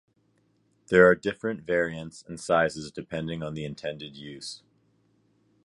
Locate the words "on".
3.43-3.53